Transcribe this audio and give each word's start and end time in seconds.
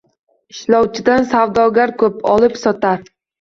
Ishlovchidan 0.53 1.27
savdogar 1.33 1.93
koʼp, 2.01 2.19
olib 2.37 2.57
sotar 2.65 3.07